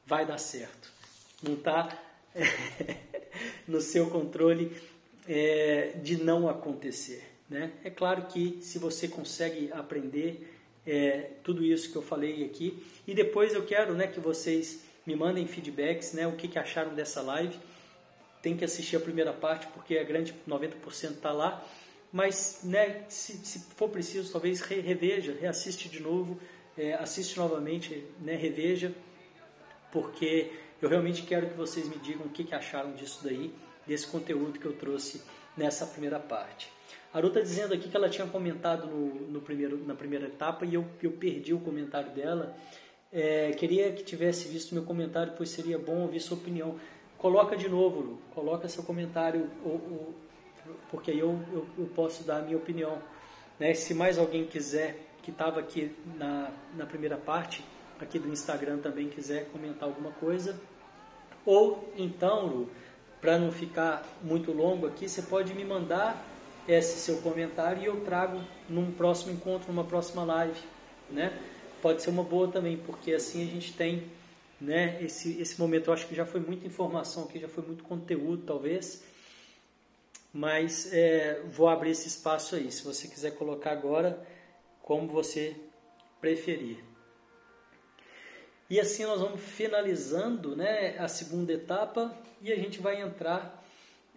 vai 0.05 0.26
dar 0.26 0.38
certo. 0.38 0.93
Não 1.43 1.57
tá? 1.57 1.97
no 3.67 3.81
seu 3.81 4.09
controle 4.11 4.76
é, 5.26 5.93
de 6.02 6.17
não 6.17 6.49
acontecer. 6.49 7.25
Né? 7.49 7.73
É 7.83 7.90
claro 7.90 8.26
que 8.26 8.59
se 8.61 8.78
você 8.78 9.09
consegue 9.09 9.71
aprender 9.73 10.55
é, 10.87 11.31
tudo 11.43 11.64
isso 11.64 11.90
que 11.90 11.97
eu 11.97 12.02
falei 12.02 12.45
aqui, 12.45 12.83
e 13.07 13.14
depois 13.14 13.55
eu 13.55 13.64
quero 13.64 13.95
né, 13.95 14.07
que 14.07 14.21
vocês 14.21 14.83
me 15.07 15.17
mandem 15.17 15.47
feedbacks, 15.47 16.12
né, 16.12 16.26
o 16.26 16.33
que, 16.33 16.49
que 16.49 16.59
acharam 16.59 16.95
dessa 16.95 17.23
live. 17.23 17.59
Tem 18.43 18.57
que 18.57 18.64
assistir 18.64 18.97
a 18.97 19.00
primeira 19.00 19.33
parte 19.33 19.67
porque 19.69 19.97
a 19.99 20.05
grande 20.05 20.35
90% 20.47 21.12
está 21.12 21.33
lá, 21.33 21.67
mas 22.12 22.60
né, 22.64 23.04
se, 23.08 23.32
se, 23.44 23.60
for 23.76 23.88
preciso, 23.88 24.32
talvez 24.32 24.60
reveja, 24.60 25.36
reassiste 25.38 25.88
de 25.88 26.00
novo, 26.00 26.38
é, 26.76 26.94
assiste 26.94 27.36
novamente, 27.36 28.04
né, 28.20 28.34
reveja, 28.34 28.94
porque 29.92 30.52
eu 30.80 30.88
realmente 30.88 31.22
quero 31.22 31.48
que 31.48 31.54
vocês 31.54 31.88
me 31.88 31.96
digam 31.96 32.26
o 32.26 32.30
que, 32.30 32.44
que 32.44 32.54
acharam 32.54 32.92
disso 32.92 33.20
daí, 33.22 33.52
desse 33.86 34.06
conteúdo 34.06 34.58
que 34.58 34.66
eu 34.66 34.72
trouxe 34.72 35.22
nessa 35.56 35.86
primeira 35.86 36.18
parte. 36.18 36.70
A 37.12 37.18
Aru 37.18 37.28
está 37.28 37.40
dizendo 37.40 37.74
aqui 37.74 37.88
que 37.88 37.96
ela 37.96 38.08
tinha 38.08 38.26
comentado 38.26 38.86
no, 38.86 39.28
no, 39.28 39.40
primeiro, 39.40 39.78
na 39.86 39.94
primeira 39.94 40.26
etapa 40.26 40.64
e 40.64 40.74
eu, 40.74 40.86
eu 41.02 41.12
perdi 41.12 41.54
o 41.54 41.60
comentário 41.60 42.10
dela. 42.12 42.56
É, 43.10 43.50
queria 43.52 43.90
que 43.92 44.04
tivesse 44.04 44.46
visto 44.48 44.74
meu 44.74 44.84
comentário, 44.84 45.32
pois 45.36 45.48
seria 45.48 45.78
bom 45.78 46.02
ouvir 46.02 46.20
sua 46.20 46.36
opinião. 46.36 46.78
Coloca 47.16 47.56
de 47.56 47.68
novo, 47.68 48.00
Lu, 48.00 48.18
coloca 48.34 48.68
seu 48.68 48.84
comentário, 48.84 49.50
porque 50.90 51.10
aí 51.10 51.18
eu, 51.18 51.38
eu, 51.52 51.66
eu, 51.78 51.87
posso 51.94 52.25
dar 52.25 52.38
a 52.38 52.42
minha 52.42 52.56
opinião. 52.56 52.98
Né? 53.58 53.75
Se 53.75 53.94
mais 53.94 54.18
alguém 54.18 54.46
quiser, 54.46 55.06
que 55.22 55.30
estava 55.30 55.60
aqui 55.60 55.94
na, 56.16 56.50
na 56.76 56.87
primeira 56.87 57.16
parte, 57.16 57.64
aqui 58.00 58.18
do 58.18 58.28
Instagram 58.28 58.78
também 58.78 59.08
quiser 59.08 59.48
comentar 59.50 59.88
alguma 59.88 60.10
coisa, 60.12 60.58
ou 61.44 61.92
então, 61.96 62.46
Lu, 62.46 62.70
para 63.20 63.38
não 63.38 63.50
ficar 63.50 64.06
muito 64.22 64.52
longo 64.52 64.87
aqui, 64.87 65.08
você 65.08 65.22
pode 65.22 65.54
me 65.54 65.64
mandar 65.64 66.25
esse 66.68 66.98
seu 66.98 67.18
comentário 67.18 67.82
e 67.82 67.87
eu 67.87 68.00
trago 68.00 68.40
num 68.68 68.92
próximo 68.92 69.32
encontro, 69.32 69.72
numa 69.72 69.84
próxima 69.84 70.22
live, 70.25 70.60
né? 71.10 71.37
Pode 71.80 72.02
ser 72.02 72.10
uma 72.10 72.22
boa 72.22 72.48
também, 72.48 72.76
porque 72.76 73.12
assim 73.12 73.42
a 73.42 73.46
gente 73.46 73.72
tem, 73.72 74.04
né, 74.60 75.02
esse, 75.02 75.40
esse 75.40 75.58
momento. 75.58 75.88
Eu 75.88 75.94
acho 75.94 76.06
que 76.06 76.14
já 76.14 76.26
foi 76.26 76.40
muita 76.40 76.66
informação 76.66 77.25
aqui, 77.25 77.38
já 77.38 77.48
foi 77.48 77.64
muito 77.64 77.82
conteúdo, 77.84 78.42
talvez, 78.44 79.02
mas 80.32 80.92
é, 80.92 81.42
vou 81.47 81.68
abrir 81.68 81.90
esse 81.90 82.08
espaço 82.08 82.56
aí. 82.56 82.70
Se 82.70 82.85
você 82.85 83.08
quiser 83.08 83.32
colocar 83.32 83.73
agora, 83.73 84.25
como 84.82 85.08
você 85.08 85.56
preferir. 86.20 86.85
E 88.70 88.78
assim 88.78 89.04
nós 89.04 89.20
vamos 89.20 89.40
finalizando 89.40 90.54
né, 90.54 90.99
a 90.99 91.08
segunda 91.08 91.52
etapa 91.52 92.14
e 92.42 92.52
a 92.52 92.56
gente 92.56 92.80
vai 92.80 93.00
entrar 93.00 93.64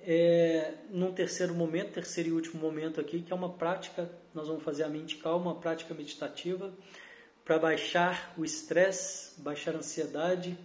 é, 0.04 0.74
num 0.90 1.14
terceiro 1.14 1.54
momento, 1.54 1.94
terceiro 1.94 2.30
e 2.30 2.34
último 2.34 2.60
momento 2.60 3.00
aqui, 3.00 3.22
que 3.22 3.32
é 3.32 3.36
uma 3.36 3.54
prática, 3.54 4.10
nós 4.34 4.48
vamos 4.48 4.64
fazer 4.64 4.84
a 4.84 4.90
mente 4.90 5.18
calma, 5.18 5.52
uma 5.52 5.60
prática 5.60 5.94
meditativa 5.94 6.74
para 7.46 7.58
baixar 7.60 8.34
o 8.38 8.44
estresse, 8.44 9.40
baixar 9.42 9.76
a 9.76 9.78
ansiedade. 9.78 10.58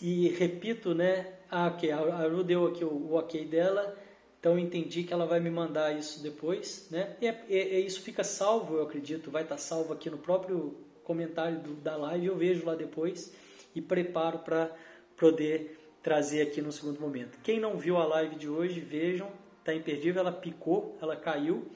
E 0.00 0.28
repito, 0.30 0.94
né, 0.94 1.34
ah, 1.50 1.68
ok, 1.68 1.90
a 1.90 1.98
Aru 1.98 2.44
deu 2.44 2.66
aqui 2.66 2.84
o, 2.84 2.92
o 2.92 3.14
ok 3.14 3.44
dela, 3.46 3.96
então 4.40 4.52
eu 4.52 4.58
entendi 4.58 5.02
que 5.02 5.12
ela 5.12 5.26
vai 5.26 5.40
me 5.40 5.50
mandar 5.50 5.96
isso 5.96 6.22
depois, 6.22 6.88
né? 6.90 7.16
E, 7.20 7.26
é, 7.26 7.44
é, 7.50 7.80
isso 7.80 8.00
fica 8.00 8.22
salvo, 8.22 8.76
eu 8.76 8.82
acredito, 8.82 9.30
vai 9.30 9.42
estar 9.42 9.58
salvo 9.58 9.92
aqui 9.92 10.08
no 10.08 10.18
próprio 10.18 10.76
comentário 11.02 11.58
do, 11.60 11.74
da 11.74 11.96
live, 11.96 12.26
eu 12.26 12.36
vejo 12.36 12.64
lá 12.64 12.74
depois 12.74 13.32
e 13.74 13.80
preparo 13.80 14.38
para 14.40 14.70
poder 15.16 15.78
trazer 16.02 16.42
aqui 16.42 16.62
no 16.62 16.70
segundo 16.70 17.00
momento. 17.00 17.38
Quem 17.42 17.58
não 17.58 17.76
viu 17.76 17.96
a 17.96 18.04
live 18.04 18.36
de 18.36 18.48
hoje, 18.48 18.80
vejam, 18.80 19.30
está 19.58 19.74
imperdível, 19.74 20.20
ela 20.20 20.32
picou, 20.32 20.96
ela 21.02 21.16
caiu, 21.16 21.66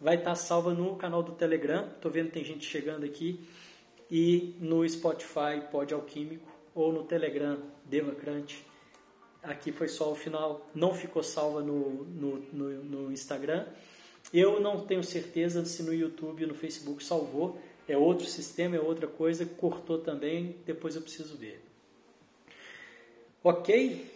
vai 0.00 0.16
estar 0.16 0.30
tá 0.30 0.36
salva 0.36 0.74
no 0.74 0.96
canal 0.96 1.22
do 1.22 1.32
Telegram, 1.32 1.88
estou 1.88 2.10
vendo 2.10 2.30
tem 2.30 2.44
gente 2.44 2.66
chegando 2.66 3.04
aqui, 3.04 3.48
e 4.10 4.54
no 4.60 4.88
Spotify 4.88 5.62
Pod 5.70 5.92
Alquímico, 5.92 6.50
ou 6.74 6.92
no 6.92 7.04
Telegram 7.04 7.58
Devacrante. 7.84 8.64
Aqui 9.42 9.72
foi 9.72 9.88
só 9.88 10.10
o 10.10 10.14
final, 10.14 10.68
não 10.74 10.92
ficou 10.94 11.22
salva 11.22 11.62
no, 11.62 12.04
no, 12.04 12.38
no, 12.52 12.84
no 12.84 13.12
Instagram. 13.12 13.66
Eu 14.32 14.60
não 14.60 14.84
tenho 14.84 15.02
certeza 15.02 15.64
se 15.64 15.82
no 15.82 15.94
YouTube 15.94 16.42
e 16.42 16.46
no 16.46 16.54
Facebook 16.54 17.02
salvou, 17.02 17.58
é 17.88 17.96
outro 17.96 18.26
sistema, 18.26 18.76
é 18.76 18.80
outra 18.80 19.06
coisa, 19.06 19.46
cortou 19.46 19.98
também, 19.98 20.56
depois 20.66 20.96
eu 20.96 21.02
preciso 21.02 21.36
ver. 21.36 21.62
Ok? 23.42 24.10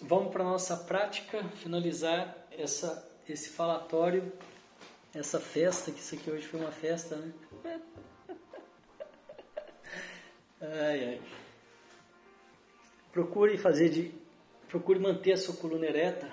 Vamos 0.00 0.32
para 0.32 0.42
a 0.42 0.46
nossa 0.46 0.76
prática, 0.76 1.44
finalizar 1.56 2.46
essa, 2.50 3.06
esse 3.28 3.50
falatório, 3.50 4.32
essa 5.14 5.38
festa, 5.38 5.90
que 5.92 5.98
isso 5.98 6.14
aqui 6.14 6.30
hoje 6.30 6.46
foi 6.46 6.60
uma 6.60 6.72
festa, 6.72 7.16
né? 7.16 7.32
Ai, 10.62 11.04
ai. 11.04 11.20
Procure 13.12 13.56
fazer 13.56 13.88
de. 13.88 14.14
Procure 14.70 14.98
manter 14.98 15.32
a 15.32 15.36
sua 15.36 15.54
coluna 15.54 15.86
ereta. 15.86 16.32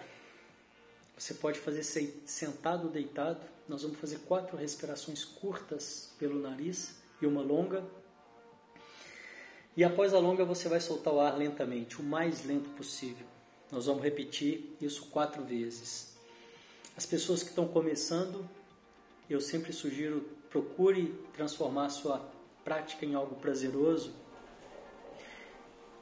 Você 1.18 1.34
pode 1.34 1.60
fazer 1.60 1.84
sentado 1.84 2.86
ou 2.86 2.92
deitado. 2.92 3.42
Nós 3.68 3.82
vamos 3.82 3.98
fazer 3.98 4.20
quatro 4.20 4.56
respirações 4.56 5.26
curtas 5.26 6.14
pelo 6.18 6.40
nariz 6.40 6.96
e 7.22 7.26
uma 7.26 7.42
longa 7.42 7.84
e 9.78 9.84
após 9.84 10.12
a 10.12 10.18
longa 10.18 10.44
você 10.44 10.68
vai 10.68 10.82
soltar 10.82 11.14
o 11.14 11.20
ar 11.20 11.38
lentamente, 11.38 12.02
o 12.02 12.04
mais 12.04 12.44
lento 12.44 12.68
possível. 12.72 13.28
Nós 13.72 13.86
vamos 13.86 14.02
repetir 14.02 14.76
isso 14.82 15.06
quatro 15.12 15.44
vezes. 15.44 16.18
As 16.96 17.06
pessoas 17.06 17.44
que 17.44 17.50
estão 17.50 17.68
começando, 17.68 18.50
eu 19.30 19.40
sempre 19.40 19.72
sugiro 19.72 20.22
procure 20.50 21.14
transformar 21.32 21.90
sua 21.90 22.28
prática 22.66 23.06
em 23.06 23.14
algo 23.14 23.36
prazeroso. 23.36 24.16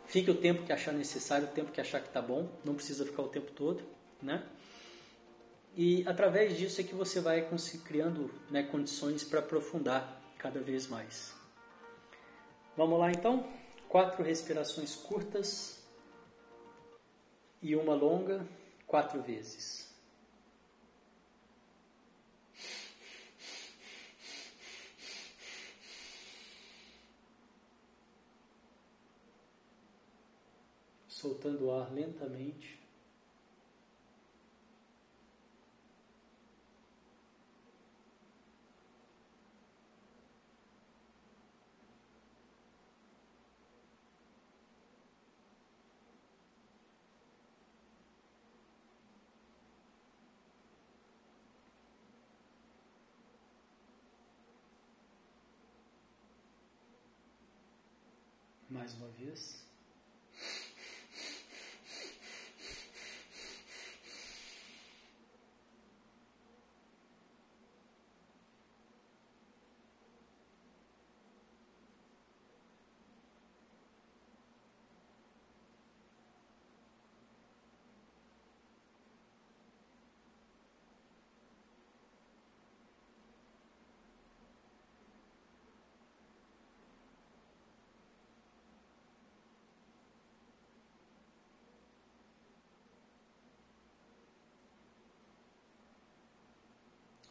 Fique 0.07 0.29
o 0.29 0.35
tempo 0.35 0.63
que 0.63 0.71
achar 0.71 0.93
necessário, 0.93 1.47
o 1.47 1.51
tempo 1.51 1.71
que 1.71 1.81
achar 1.81 1.99
que 1.99 2.07
está 2.07 2.21
bom, 2.21 2.49
não 2.63 2.75
precisa 2.75 3.05
ficar 3.05 3.23
o 3.23 3.27
tempo 3.27 3.51
todo, 3.51 3.83
né? 4.21 4.43
E 5.75 6.07
através 6.07 6.57
disso 6.57 6.79
é 6.79 6.83
que 6.83 6.95
você 6.95 7.19
vai 7.19 7.47
criando 7.83 8.31
né, 8.49 8.63
condições 8.63 9.23
para 9.23 9.39
aprofundar 9.39 10.21
cada 10.37 10.59
vez 10.61 10.87
mais. 10.87 11.33
Vamos 12.77 12.99
lá 12.99 13.11
então? 13.11 13.45
quatro 13.95 14.23
respirações 14.23 14.93
curtas 14.93 15.81
e 17.61 17.77
uma 17.77 17.93
longa, 17.93 18.45
quatro 18.85 19.21
vezes. 19.21 19.94
Soltando 31.25 31.65
o 31.65 31.71
ar 31.71 31.91
lentamente. 31.91 32.77
mais 58.69 58.93
uma 58.93 59.07
vez. 59.07 59.64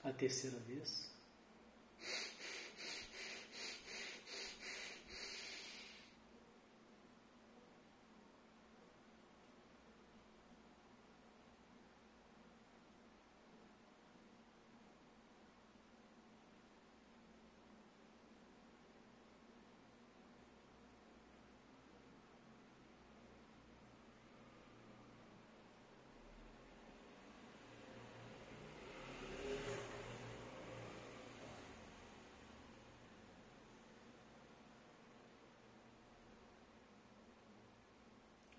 A 0.04 0.12
terceira 0.12 0.58
vez. 0.58 1.13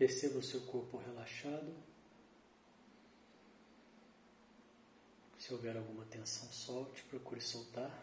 Perceba 0.00 0.38
o 0.38 0.42
seu 0.42 0.62
corpo 0.62 0.96
relaxado. 0.96 1.74
Se 5.38 5.52
houver 5.52 5.76
alguma 5.76 6.06
tensão, 6.06 6.48
solte, 6.50 7.02
procure 7.02 7.38
soltar. 7.38 8.02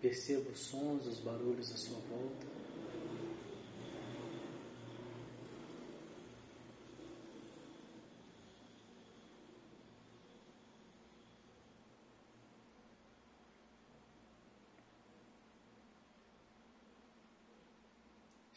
Perceba 0.00 0.50
os 0.50 0.58
sons, 0.58 1.06
os 1.06 1.20
barulhos 1.20 1.70
à 1.72 1.76
sua 1.76 2.00
volta. 2.00 2.59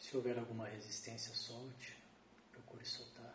Se 0.04 0.14
houver 0.18 0.38
alguma 0.38 0.66
resistência, 0.66 1.34
solte, 1.34 1.96
procure 2.52 2.84
soltar. 2.84 3.34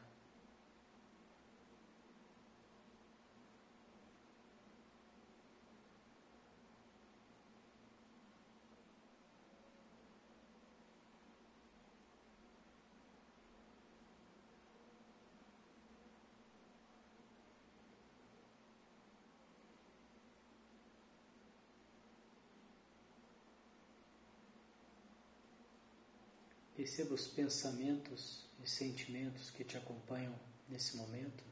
Perceba 26.79 27.13
os 27.13 27.27
pensamentos 27.27 28.45
e 28.63 28.69
sentimentos 28.69 29.49
que 29.51 29.65
te 29.65 29.75
acompanham 29.75 30.33
nesse 30.69 30.95
momento. 30.95 31.43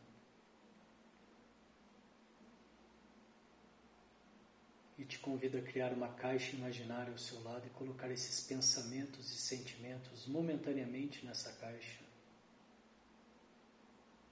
E 4.97 5.03
te 5.03 5.19
convido 5.19 5.57
a 5.57 5.61
criar 5.61 5.91
uma 5.91 6.07
caixa 6.13 6.55
imaginária 6.55 7.11
ao 7.11 7.17
seu 7.17 7.43
lado 7.43 7.67
e 7.67 7.69
colocar 7.71 8.09
esses 8.09 8.39
pensamentos 8.39 9.29
e 9.33 9.35
sentimentos 9.35 10.25
momentaneamente 10.27 11.25
nessa 11.25 11.51
caixa, 11.51 11.99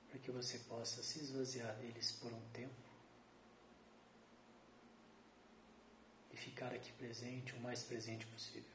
para 0.09 0.19
que 0.19 0.31
você 0.31 0.59
possa 0.59 1.03
se 1.03 1.19
esvaziar 1.19 1.75
deles 1.75 2.13
por 2.13 2.31
um 2.31 2.49
tempo 2.53 2.89
e 6.31 6.37
ficar 6.37 6.73
aqui 6.73 6.93
presente, 6.93 7.53
o 7.53 7.59
mais 7.59 7.83
presente 7.83 8.25
possível. 8.27 8.74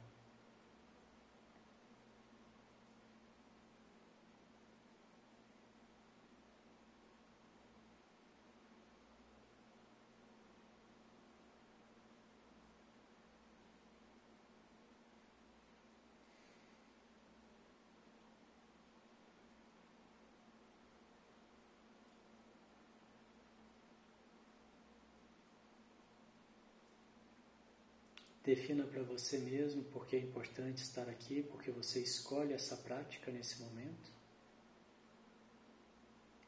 Defina 28.43 28.85
para 28.85 29.03
você 29.03 29.37
mesmo 29.37 29.83
porque 29.85 30.15
é 30.15 30.19
importante 30.19 30.81
estar 30.81 31.07
aqui, 31.07 31.43
porque 31.43 31.69
você 31.69 31.99
escolhe 32.01 32.53
essa 32.53 32.75
prática 32.75 33.31
nesse 33.31 33.61
momento. 33.61 34.11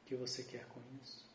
O 0.01 0.05
que 0.05 0.15
você 0.15 0.43
quer 0.43 0.65
com 0.67 0.81
isso? 1.01 1.32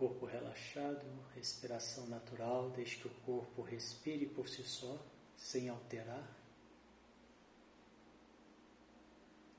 Corpo 0.00 0.24
relaxado, 0.24 1.04
respiração 1.34 2.06
natural, 2.06 2.70
deixe 2.70 2.96
que 2.96 3.06
o 3.06 3.10
corpo 3.26 3.60
respire 3.60 4.24
por 4.24 4.48
si 4.48 4.64
só, 4.64 4.98
sem 5.36 5.68
alterar. 5.68 6.26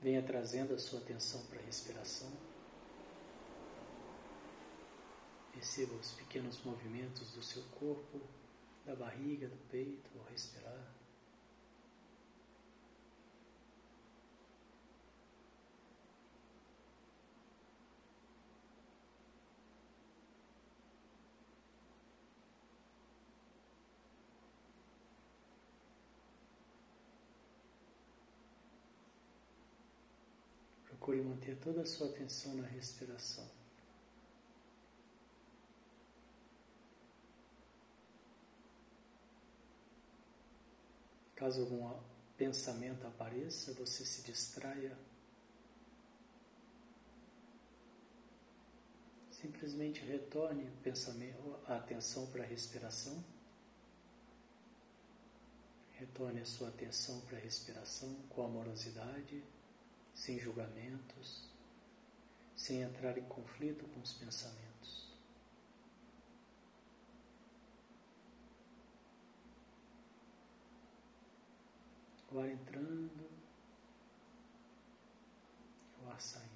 Venha 0.00 0.20
trazendo 0.20 0.74
a 0.74 0.78
sua 0.80 0.98
atenção 0.98 1.46
para 1.46 1.60
a 1.60 1.62
respiração. 1.62 2.28
Perceba 5.52 5.94
os 5.94 6.10
pequenos 6.10 6.60
movimentos 6.64 7.30
do 7.30 7.42
seu 7.42 7.62
corpo, 7.78 8.20
da 8.84 8.96
barriga, 8.96 9.46
do 9.46 9.56
peito 9.70 10.10
ao 10.18 10.24
respirar. 10.24 11.01
procure 31.02 31.20
manter 31.20 31.56
toda 31.56 31.82
a 31.82 31.84
sua 31.84 32.06
atenção 32.06 32.54
na 32.54 32.64
respiração. 32.64 33.44
Caso 41.34 41.62
algum 41.62 41.92
pensamento 42.36 43.04
apareça, 43.04 43.72
você 43.72 44.04
se 44.04 44.22
distraia. 44.22 44.96
Simplesmente 49.32 50.00
retorne 50.04 50.68
o 50.68 50.82
pensamento, 50.84 51.58
a 51.66 51.78
atenção 51.78 52.28
para 52.28 52.44
a 52.44 52.46
respiração. 52.46 53.24
Retorne 55.94 56.42
a 56.42 56.46
sua 56.46 56.68
atenção 56.68 57.20
para 57.22 57.38
a 57.38 57.40
respiração 57.40 58.14
com 58.28 58.44
amorosidade 58.44 59.42
sem 60.14 60.38
julgamentos, 60.38 61.48
sem 62.54 62.82
entrar 62.82 63.16
em 63.18 63.24
conflito 63.24 63.84
com 63.88 64.00
os 64.00 64.12
pensamentos. 64.12 65.10
O 72.30 72.38
ar 72.38 72.48
entrando, 72.48 73.30
o 76.02 76.08
ar 76.08 76.20
saindo. 76.20 76.51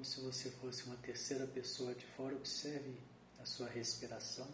Como 0.00 0.04
se 0.06 0.20
você 0.22 0.50
fosse 0.50 0.84
uma 0.84 0.96
terceira 0.96 1.46
pessoa 1.46 1.94
de 1.94 2.06
fora, 2.06 2.34
observe 2.34 2.98
a 3.38 3.44
sua 3.44 3.68
respiração. 3.68 4.48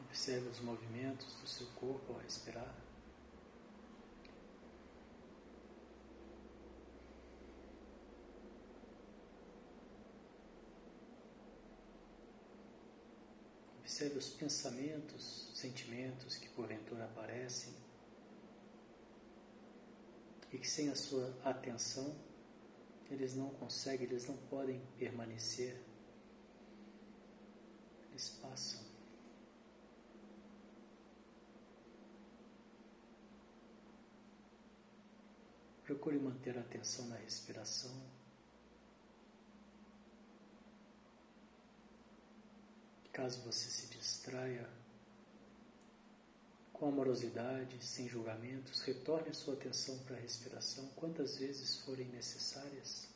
Observe 0.00 0.48
os 0.48 0.58
movimentos 0.58 1.32
do 1.34 1.46
seu 1.46 1.68
corpo 1.76 2.14
ao 2.14 2.18
respirar. 2.18 2.89
Observe 14.00 14.18
os 14.18 14.30
pensamentos, 14.30 15.50
sentimentos 15.54 16.34
que 16.36 16.48
porventura 16.48 17.04
aparecem 17.04 17.70
e 20.50 20.56
que 20.56 20.66
sem 20.66 20.88
a 20.88 20.96
sua 20.96 21.36
atenção 21.44 22.16
eles 23.10 23.36
não 23.36 23.50
conseguem, 23.50 24.06
eles 24.06 24.26
não 24.26 24.38
podem 24.48 24.80
permanecer, 24.96 25.78
eles 28.08 28.30
passam. 28.40 28.80
Procure 35.84 36.18
manter 36.18 36.56
a 36.56 36.62
atenção 36.62 37.06
na 37.08 37.16
respiração. 37.16 38.19
Caso 43.12 43.40
você 43.42 43.68
se 43.68 43.86
distraia, 43.88 44.68
com 46.72 46.88
amorosidade, 46.88 47.76
sem 47.84 48.08
julgamentos, 48.08 48.80
retorne 48.80 49.28
a 49.28 49.34
sua 49.34 49.52
atenção 49.52 49.98
para 49.98 50.16
a 50.16 50.20
respiração 50.20 50.88
quantas 50.96 51.36
vezes 51.36 51.76
forem 51.80 52.06
necessárias. 52.08 53.09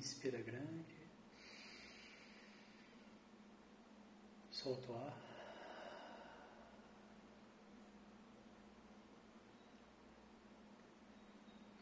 inspira 0.00 0.40
grande, 0.40 0.96
solta 4.50 4.92
o 4.92 4.96
ar. 4.96 5.18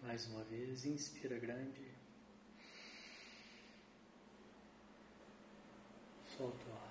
Mais 0.02 0.26
uma 0.26 0.42
vez, 0.44 0.84
inspira 0.84 1.38
grande, 1.38 1.92
solta 6.36 6.66
o 6.66 6.72
ar. 6.72 6.88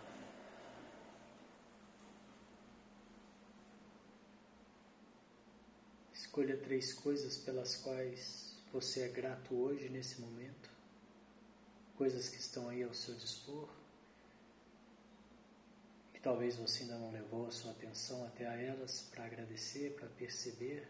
Escolha 6.13 6.55
três 6.55 6.93
coisas 6.93 7.37
pelas 7.39 7.75
quais 7.75 8.55
você 8.71 9.01
é 9.01 9.09
grato 9.09 9.53
hoje, 9.55 9.89
nesse 9.89 10.21
momento. 10.21 10.76
Coisas 11.97 12.29
que 12.29 12.37
estão 12.37 12.69
aí 12.69 12.83
ao 12.83 12.93
seu 12.93 13.15
dispor. 13.15 13.67
Que 16.13 16.19
talvez 16.21 16.55
você 16.55 16.83
ainda 16.83 16.97
não 16.97 17.11
levou 17.11 17.47
a 17.47 17.51
sua 17.51 17.71
atenção 17.71 18.25
até 18.25 18.47
a 18.47 18.53
elas 18.53 19.09
para 19.11 19.25
agradecer, 19.25 19.95
para 19.95 20.07
perceber. 20.09 20.87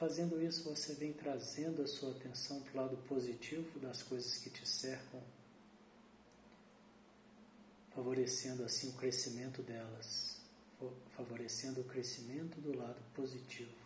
Fazendo 0.00 0.42
isso, 0.42 0.64
você 0.64 0.94
vem 0.94 1.12
trazendo 1.12 1.82
a 1.82 1.86
sua 1.86 2.12
atenção 2.12 2.58
para 2.62 2.72
o 2.72 2.76
lado 2.84 2.96
positivo 3.06 3.78
das 3.80 4.02
coisas 4.02 4.38
que 4.38 4.48
te 4.48 4.66
cercam, 4.66 5.22
favorecendo 7.94 8.64
assim 8.64 8.88
o 8.88 8.94
crescimento 8.94 9.62
delas, 9.62 10.40
favorecendo 11.14 11.82
o 11.82 11.84
crescimento 11.84 12.58
do 12.62 12.74
lado 12.74 12.98
positivo. 13.14 13.79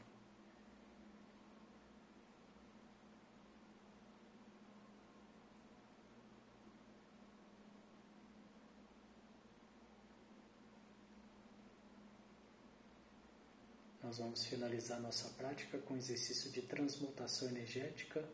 Nós 14.14 14.20
vamos 14.20 14.44
finalizar 14.44 15.00
nossa 15.00 15.28
prática 15.30 15.76
com 15.76 15.94
o 15.94 15.96
exercício 15.96 16.48
de 16.52 16.62
transmutação 16.62 17.48
energética, 17.48 18.24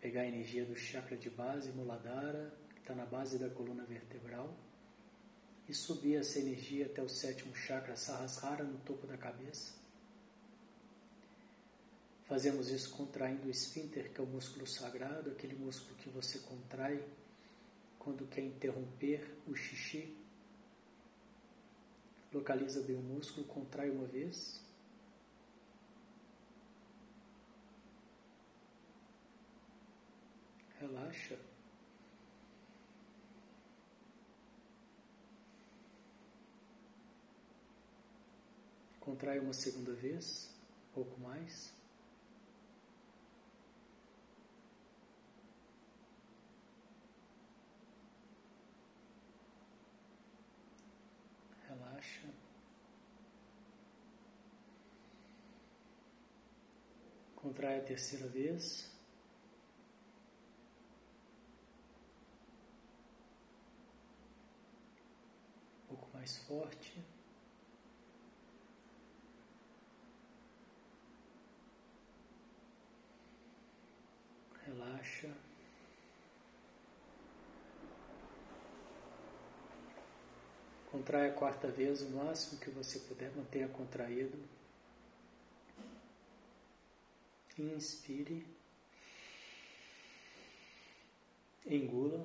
pegar 0.00 0.22
a 0.22 0.26
energia 0.26 0.64
do 0.64 0.74
chakra 0.74 1.18
de 1.18 1.28
base, 1.28 1.70
Muladhara, 1.70 2.50
que 2.72 2.80
está 2.80 2.94
na 2.94 3.04
base 3.04 3.36
da 3.36 3.50
coluna 3.50 3.84
vertebral, 3.84 4.56
e 5.68 5.74
subir 5.74 6.16
essa 6.16 6.38
energia 6.38 6.86
até 6.86 7.02
o 7.02 7.10
sétimo 7.10 7.54
chakra, 7.54 7.94
Sahasrara, 7.94 8.64
no 8.64 8.78
topo 8.78 9.06
da 9.06 9.18
cabeça. 9.18 9.74
Fazemos 12.24 12.70
isso 12.70 12.96
contraindo 12.96 13.48
o 13.48 13.50
esfíncter, 13.50 14.10
que 14.14 14.18
é 14.18 14.24
o 14.24 14.26
músculo 14.26 14.66
sagrado, 14.66 15.30
aquele 15.30 15.56
músculo 15.56 15.94
que 15.96 16.08
você 16.08 16.38
contrai 16.38 17.06
quando 17.98 18.26
quer 18.28 18.44
interromper 18.44 19.36
o 19.46 19.54
xixi. 19.54 20.16
Localiza 22.32 22.80
bem 22.80 22.96
o 22.96 23.02
músculo, 23.02 23.44
contrai 23.46 23.90
uma 23.90 24.06
vez. 24.06 24.71
Relaxa. 30.82 31.38
Contrai 39.00 39.38
uma 39.38 39.52
segunda 39.52 39.92
vez, 39.92 40.50
um 40.90 40.94
pouco 40.94 41.20
mais. 41.20 41.72
Relaxa. 51.68 52.28
Contrai 57.36 57.78
a 57.78 57.82
terceira 57.82 58.28
vez. 58.28 58.91
Mais 66.22 66.36
forte. 66.38 66.94
Relaxa. 74.64 75.28
Contrai 80.92 81.28
a 81.28 81.32
quarta 81.32 81.66
vez 81.66 82.02
o 82.02 82.10
máximo 82.10 82.60
que 82.60 82.70
você 82.70 83.00
puder, 83.00 83.34
mantenha 83.34 83.66
contraído. 83.66 84.38
Inspire. 87.58 88.46
Engula 91.66 92.24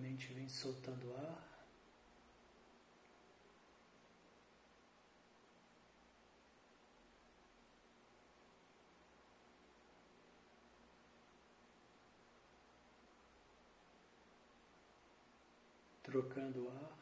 Lentamente 0.00 0.32
vem 0.32 0.48
soltando 0.48 1.14
ar. 1.14 1.66
Trocando 16.02 16.68
ar. 16.70 16.99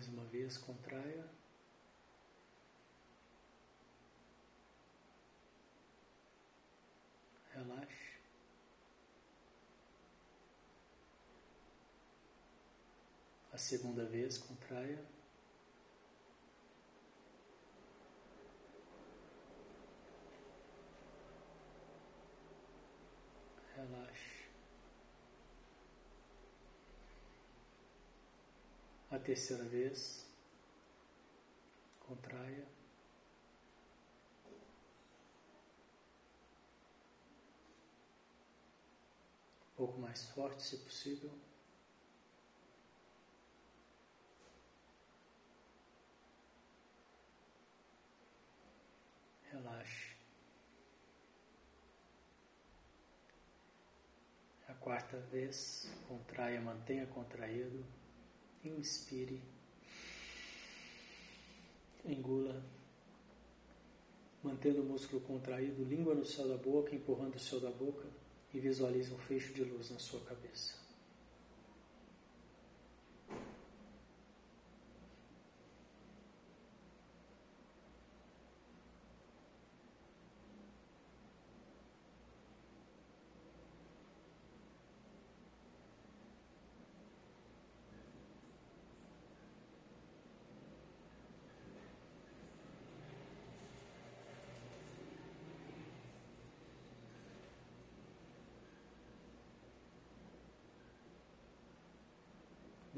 Mais 0.00 0.08
uma 0.08 0.24
vez, 0.24 0.56
contraia. 0.56 1.28
Relaxe. 7.52 8.18
A 13.52 13.58
segunda 13.58 14.06
vez, 14.06 14.38
contraia. 14.38 15.04
terceira 29.30 29.62
vez, 29.62 30.26
contraia. 32.00 32.66
Um 39.62 39.76
pouco 39.76 40.00
mais 40.00 40.26
forte, 40.30 40.64
se 40.64 40.78
possível. 40.78 41.30
Relaxe. 49.52 50.16
A 54.66 54.74
quarta 54.74 55.18
vez, 55.18 55.88
contraia, 56.08 56.60
mantenha 56.60 57.06
contraído 57.06 57.99
inspire, 58.64 59.40
engula, 62.04 62.62
mantendo 64.42 64.82
o 64.82 64.84
músculo 64.84 65.20
contraído, 65.22 65.84
língua 65.84 66.14
no 66.14 66.24
céu 66.24 66.48
da 66.48 66.56
boca, 66.56 66.94
empurrando 66.94 67.36
o 67.36 67.40
céu 67.40 67.60
da 67.60 67.70
boca 67.70 68.08
e 68.52 68.58
visualize 68.58 69.12
um 69.12 69.18
fecho 69.18 69.52
de 69.52 69.64
luz 69.64 69.90
na 69.90 69.98
sua 69.98 70.20
cabeça. 70.20 70.79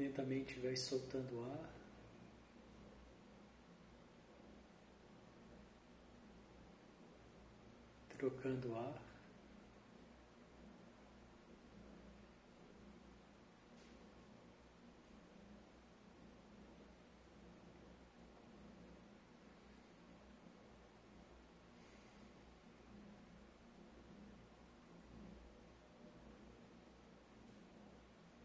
Lentamente 0.03 0.59
vai 0.59 0.75
soltando 0.75 1.39
o 1.39 1.43
ar. 1.45 1.69
Trocando 8.09 8.73
o 8.73 8.75
ar. 8.75 9.01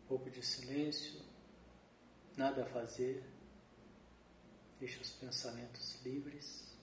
Pouco 0.06 0.30
de 0.30 0.40
silêncio 0.40 1.27
nada 2.38 2.62
a 2.62 2.66
fazer, 2.66 3.22
deixa 4.78 5.02
os 5.02 5.10
pensamentos 5.10 6.00
livres. 6.04 6.77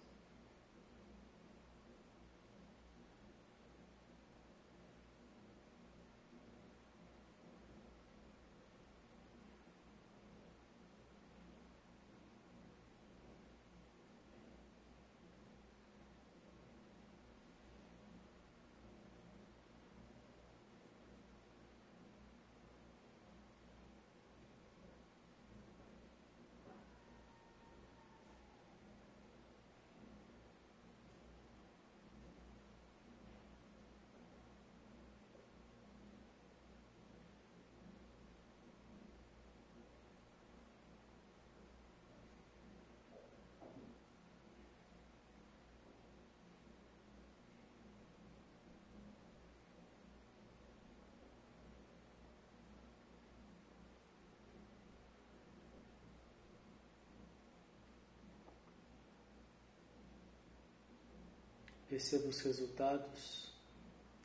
Perceba 61.96 62.28
os 62.28 62.42
resultados 62.42 63.54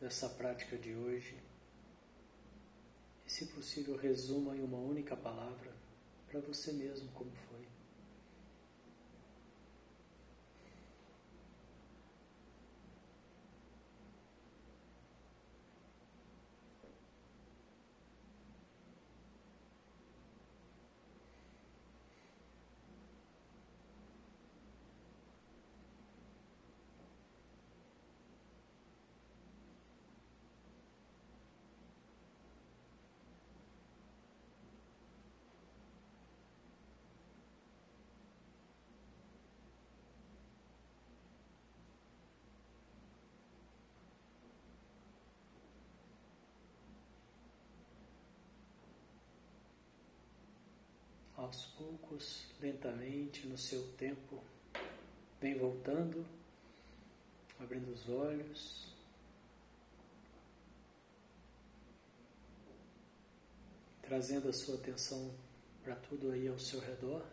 dessa 0.01 0.29
prática 0.29 0.77
de 0.77 0.93
hoje 0.93 1.37
e, 3.25 3.31
se 3.31 3.47
possível, 3.47 3.97
resuma 3.97 4.57
em 4.57 4.61
uma 4.61 4.79
única 4.79 5.17
palavra 5.17 5.71
para 6.29 6.41
você 6.41 6.73
mesmo 6.73 7.09
como 7.13 7.31
foi. 7.49 7.65
Aos 51.51 51.67
poucos, 51.73 52.47
lentamente, 52.61 53.45
no 53.49 53.59
seu 53.59 53.85
tempo, 53.95 54.41
vem 55.41 55.59
voltando, 55.59 56.25
abrindo 57.59 57.93
os 57.93 58.09
olhos. 58.09 58.95
Trazendo 64.01 64.49
a 64.49 64.53
sua 64.53 64.77
atenção 64.77 65.35
para 65.83 65.97
tudo 65.97 66.31
aí 66.31 66.47
ao 66.47 66.59
seu 66.59 66.79
redor. 66.79 67.27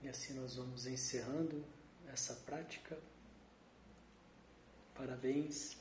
E 0.00 0.08
assim 0.08 0.32
nós 0.32 0.56
vamos 0.56 0.86
encerrando 0.86 1.75
essa 2.16 2.32
prática. 2.34 2.98
Parabéns. 4.94 5.76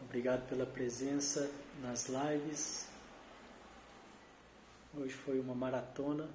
Obrigado 0.00 0.48
pela 0.48 0.64
presença 0.64 1.50
nas 1.82 2.08
lives. 2.08 2.88
Hoje 4.94 5.12
foi 5.12 5.38
uma 5.38 5.54
maratona. 5.54 6.30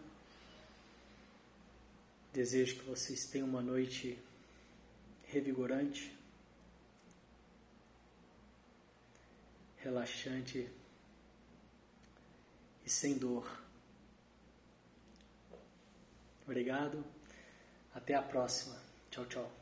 Desejo 2.32 2.76
que 2.76 2.86
vocês 2.86 3.26
tenham 3.26 3.48
uma 3.48 3.64
noite 3.64 4.20
revigorante, 5.24 6.16
relaxante 9.78 10.70
e 12.86 12.90
sem 12.92 13.18
dor. 13.18 13.69
Obrigado. 16.50 17.06
Até 17.94 18.16
a 18.16 18.24
próxima. 18.24 18.76
Tchau, 19.12 19.24
tchau. 19.26 19.59